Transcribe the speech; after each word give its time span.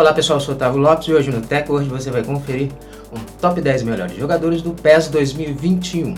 Olá 0.00 0.14
pessoal, 0.14 0.38
eu 0.38 0.40
sou 0.40 0.54
o 0.54 0.56
Otávio 0.56 0.80
Lopes 0.80 1.08
e 1.08 1.12
hoje 1.12 1.30
no 1.30 1.42
Tech 1.42 1.70
Hoje 1.70 1.86
você 1.86 2.10
vai 2.10 2.24
conferir 2.24 2.70
um 3.12 3.18
top 3.38 3.60
10 3.60 3.82
melhores 3.82 4.16
jogadores 4.16 4.62
do 4.62 4.70
PES 4.70 5.08
2021. 5.08 6.14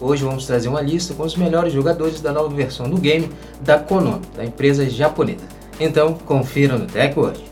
Hoje 0.00 0.22
vamos 0.22 0.46
trazer 0.46 0.68
uma 0.68 0.80
lista 0.80 1.14
com 1.14 1.24
os 1.24 1.34
melhores 1.34 1.72
jogadores 1.72 2.20
da 2.20 2.30
nova 2.30 2.48
versão 2.54 2.88
do 2.88 2.96
game 2.96 3.28
da 3.60 3.76
Konami, 3.76 4.22
da 4.36 4.44
empresa 4.44 4.88
japonesa. 4.88 5.42
Então 5.80 6.14
confira 6.14 6.78
no 6.78 6.86
Tech 6.86 7.18
Hoje. 7.18 7.42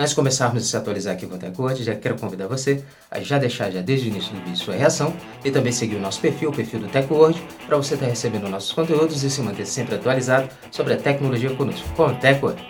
Antes 0.00 0.10
de 0.10 0.16
começarmos 0.16 0.62
a 0.62 0.64
se 0.64 0.76
atualizar 0.76 1.14
aqui 1.14 1.26
com 1.26 1.34
o 1.34 1.38
TechWord, 1.38 1.82
já 1.82 1.96
quero 1.96 2.16
convidar 2.16 2.46
você 2.46 2.84
a 3.10 3.18
já 3.18 3.36
deixar 3.36 3.68
já 3.72 3.80
desde 3.80 4.06
o 4.06 4.10
início 4.10 4.32
do 4.32 4.38
vídeo 4.44 4.56
sua 4.56 4.74
reação 4.74 5.12
e 5.44 5.50
também 5.50 5.72
seguir 5.72 5.96
o 5.96 6.00
nosso 6.00 6.20
perfil, 6.20 6.50
o 6.50 6.52
perfil 6.54 6.78
do 6.78 6.86
TechWord, 6.86 7.42
para 7.66 7.76
você 7.76 7.94
estar 7.94 8.06
recebendo 8.06 8.48
nossos 8.48 8.70
conteúdos 8.70 9.24
e 9.24 9.28
se 9.28 9.40
manter 9.40 9.66
sempre 9.66 9.96
atualizado 9.96 10.48
sobre 10.70 10.94
a 10.94 10.96
tecnologia 10.96 11.52
conosco, 11.56 11.84
com 11.96 12.06
o 12.06 12.14
TechWord. 12.14 12.64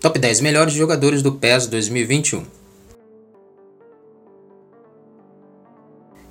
Top 0.00 0.18
10 0.18 0.40
melhores 0.40 0.74
jogadores 0.74 1.22
do 1.22 1.30
PES 1.30 1.68
2021 1.68 2.44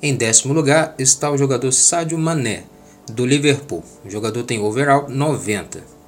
Em 0.04 0.14
décimo 0.14 0.54
lugar 0.54 0.96
está 1.00 1.32
o 1.32 1.38
jogador 1.38 1.72
Sadio 1.72 2.18
Mané, 2.18 2.66
do 3.10 3.26
Liverpool. 3.26 3.86
O 4.04 4.10
jogador 4.10 4.44
tem 4.44 4.60
overall 4.60 5.08
90. 5.08 6.01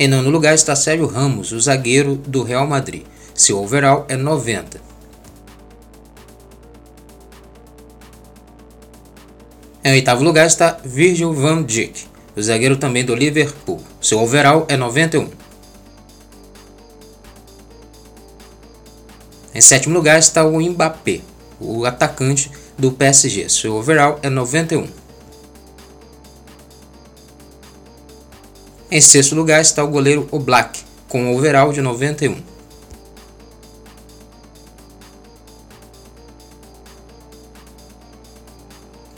Em 0.00 0.06
nono 0.06 0.30
lugar 0.30 0.54
está 0.54 0.76
Sérgio 0.76 1.08
Ramos, 1.08 1.50
o 1.50 1.60
zagueiro 1.60 2.14
do 2.14 2.44
Real 2.44 2.68
Madrid. 2.68 3.02
Seu 3.34 3.58
overall 3.58 4.06
é 4.08 4.16
90. 4.16 4.80
Em 9.82 9.92
oitavo 9.92 10.22
lugar 10.22 10.46
está 10.46 10.78
Virgil 10.84 11.32
van 11.32 11.64
Dijk, 11.64 12.06
o 12.36 12.42
zagueiro 12.42 12.76
também 12.76 13.04
do 13.04 13.12
Liverpool. 13.12 13.80
Seu 14.00 14.20
overall 14.20 14.66
é 14.68 14.76
91. 14.76 15.30
Em 19.52 19.60
sétimo 19.60 19.94
lugar 19.94 20.20
está 20.20 20.44
o 20.44 20.60
Mbappé, 20.60 21.22
o 21.58 21.84
atacante 21.84 22.52
do 22.78 22.92
PSG. 22.92 23.48
Seu 23.48 23.74
overall 23.74 24.20
é 24.22 24.30
91. 24.30 24.86
Em 28.90 29.02
sexto 29.02 29.34
lugar 29.34 29.60
está 29.60 29.84
o 29.84 29.88
goleiro 29.88 30.26
Oblak, 30.30 30.80
com 31.08 31.24
um 31.24 31.36
overall 31.36 31.70
de 31.74 31.82
91. 31.82 32.40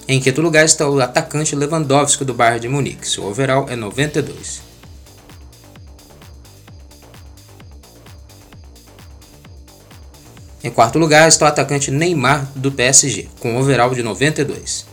Em 0.09 0.21
quinto 0.21 0.43
lugar 0.43 0.65
está 0.65 0.89
o 0.89 1.01
atacante 1.01 1.55
Lewandowski 1.55 2.25
do 2.25 2.35
Bayern 2.35 2.59
de 2.59 2.69
Munique, 2.69 3.07
seu 3.07 3.23
overall 3.25 3.69
é 3.69 3.77
92. 3.77 4.61
Em 10.65 10.71
quarto 10.71 10.99
lugar 10.99 11.29
está 11.29 11.45
o 11.45 11.49
atacante 11.49 11.93
Neymar 11.93 12.51
do 12.57 12.73
PSG, 12.73 13.29
com 13.39 13.53
um 13.53 13.61
overall 13.61 13.95
de 13.95 14.03
92. 14.03 14.90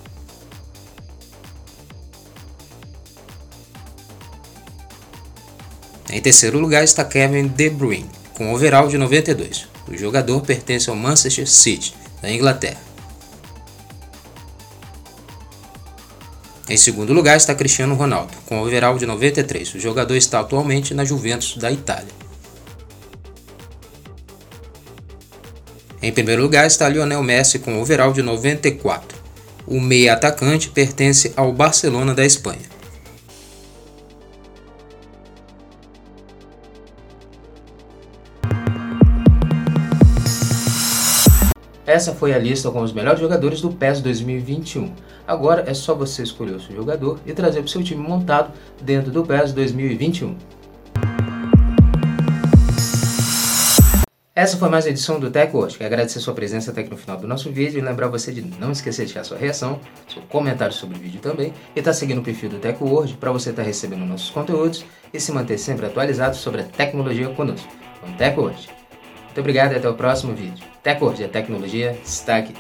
Em 6.10 6.22
terceiro 6.22 6.58
lugar 6.58 6.84
está 6.84 7.04
Kevin 7.04 7.48
De 7.48 7.70
Bruyne, 7.70 8.10
com 8.34 8.54
overall 8.54 8.88
de 8.88 8.98
92. 8.98 9.68
O 9.88 9.98
jogador 9.98 10.42
pertence 10.42 10.90
ao 10.90 10.96
Manchester 10.96 11.48
City, 11.48 11.94
da 12.22 12.32
Inglaterra. 12.32 12.82
Em 16.70 16.76
segundo 16.76 17.14
lugar 17.14 17.38
está 17.38 17.56
Cristiano 17.56 17.96
Ronaldo, 17.96 18.34
com 18.46 18.62
overall 18.62 18.98
de 18.98 19.06
93. 19.06 19.76
O 19.76 19.80
jogador 19.80 20.16
está 20.16 20.40
atualmente 20.40 20.94
na 20.94 21.06
Juventus 21.06 21.58
da 21.58 21.72
Itália. 21.72 22.12
Em 26.02 26.12
primeiro 26.12 26.42
lugar 26.42 26.68
está 26.68 26.88
Lionel 26.88 27.24
Messi 27.24 27.60
com 27.60 27.82
overall 27.82 28.14
de 28.14 28.22
94. 28.22 29.18
O 29.66 29.80
meia 29.80 30.14
atacante 30.14 30.70
pertence 30.70 31.34
ao 31.36 31.52
Barcelona 31.52 32.14
da 32.14 32.26
Espanha. 32.26 32.77
Essa 41.88 42.14
foi 42.14 42.34
a 42.34 42.38
lista 42.38 42.70
com 42.70 42.82
os 42.82 42.92
melhores 42.92 43.22
jogadores 43.22 43.62
do 43.62 43.72
PES 43.72 44.02
2021. 44.02 44.92
Agora 45.26 45.64
é 45.66 45.74
só 45.74 45.96
você 45.96 46.22
escolher 46.22 46.52
o 46.52 46.60
seu 46.60 46.76
jogador 46.76 47.18
e 47.26 47.32
trazer 47.32 47.62
para 47.62 47.68
o 47.68 47.70
seu 47.70 47.82
time 47.82 48.06
montado 48.06 48.52
dentro 48.82 49.10
do 49.10 49.24
PES 49.24 49.54
2021. 49.54 50.36
Essa 54.36 54.58
foi 54.58 54.68
mais 54.68 54.84
uma 54.84 54.92
edição 54.92 55.18
do 55.18 55.32
Tech 55.32 55.50
Quero 55.50 55.86
agradecer 55.86 56.20
sua 56.20 56.34
presença 56.34 56.72
até 56.72 56.82
aqui 56.82 56.90
no 56.90 56.98
final 56.98 57.18
do 57.18 57.26
nosso 57.26 57.50
vídeo 57.50 57.80
e 57.80 57.82
lembrar 57.82 58.10
você 58.10 58.34
de 58.34 58.42
não 58.42 58.74
esquecer 58.74 59.06
de 59.06 59.14
deixar 59.14 59.24
sua 59.24 59.38
reação, 59.38 59.80
seu 60.10 60.22
comentário 60.24 60.74
sobre 60.74 60.98
o 60.98 61.00
vídeo 61.00 61.22
também 61.22 61.54
e 61.74 61.80
estar 61.80 61.92
tá 61.92 61.94
seguindo 61.94 62.18
o 62.18 62.22
perfil 62.22 62.50
do 62.50 62.60
Tech 62.60 62.78
para 63.18 63.32
você 63.32 63.52
estar 63.52 63.62
tá 63.62 63.66
recebendo 63.66 64.06
nossos 64.06 64.30
conteúdos 64.30 64.84
e 65.14 65.22
se 65.22 65.32
manter 65.32 65.58
sempre 65.58 65.86
atualizado 65.86 66.36
sobre 66.36 66.60
a 66.60 66.66
tecnologia 66.66 67.30
conosco. 67.30 67.72
Com 68.02 68.12
Tech 68.12 68.38
Muito 69.38 69.46
obrigado 69.46 69.74
e 69.74 69.76
até 69.76 69.88
o 69.88 69.94
próximo 69.94 70.34
vídeo. 70.34 70.66
TechWord, 70.82 71.24
a 71.24 71.30
tecnologia 71.30 71.96
está 72.04 72.38
aqui. 72.38 72.56